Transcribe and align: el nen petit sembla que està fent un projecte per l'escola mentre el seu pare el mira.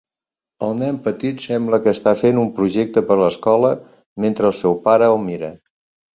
el 0.67 0.71
nen 0.77 0.95
petit 1.07 1.43
sembla 1.43 1.79
que 1.87 1.93
està 1.97 2.13
fent 2.21 2.39
un 2.45 2.49
projecte 2.57 3.05
per 3.11 3.19
l'escola 3.21 3.71
mentre 4.27 4.53
el 4.53 4.57
seu 4.63 4.81
pare 4.89 5.13
el 5.15 5.21
mira. 5.29 5.55